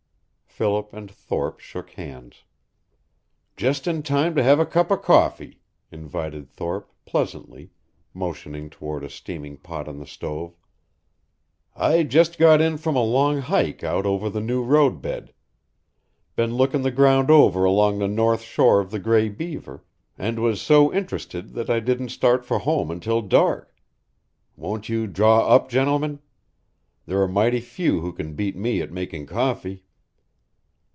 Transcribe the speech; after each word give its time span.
Philip 0.53 0.91
and 0.91 1.09
Thorpe 1.09 1.61
shook 1.61 1.91
hands. 1.91 2.43
"Just 3.55 3.87
in 3.87 4.03
time 4.03 4.35
to 4.35 4.43
have 4.43 4.59
a 4.59 4.65
cup 4.65 4.91
of 4.91 5.01
coffee," 5.01 5.61
invited 5.93 6.49
Thorpe, 6.51 6.91
pleasantly, 7.05 7.71
motioning 8.13 8.69
toward 8.69 9.05
a 9.05 9.09
steaming 9.09 9.55
pot 9.55 9.87
on 9.87 9.97
the 9.97 10.05
stove. 10.05 10.57
"I 11.73 12.03
just 12.03 12.37
got 12.37 12.59
in 12.59 12.75
from 12.77 12.97
a 12.97 13.01
long 13.01 13.37
hike 13.37 13.81
out 13.81 14.05
over 14.05 14.29
the 14.29 14.41
new 14.41 14.61
road 14.61 15.01
bed. 15.01 15.33
Been 16.35 16.55
looking 16.55 16.81
the 16.81 16.91
ground 16.91 17.31
over 17.31 17.63
along 17.63 17.99
the 17.99 18.09
north 18.09 18.41
shore 18.41 18.81
of 18.81 18.91
the 18.91 18.99
Gray 18.99 19.29
Beaver, 19.29 19.85
and 20.17 20.37
was 20.37 20.59
so 20.61 20.91
interested 20.93 21.53
that 21.53 21.69
I 21.69 21.79
didn't 21.79 22.09
start 22.09 22.43
for 22.45 22.59
home 22.59 22.91
until 22.91 23.21
dark. 23.21 23.73
Won't 24.57 24.89
you 24.89 25.07
draw 25.07 25.47
up, 25.55 25.69
gentlemen? 25.69 26.19
There 27.05 27.21
are 27.21 27.27
mighty 27.29 27.61
few 27.61 28.01
who 28.01 28.11
can 28.11 28.33
beat 28.33 28.57
me 28.57 28.81
at 28.81 28.91
making 28.91 29.27
coffee." 29.27 29.85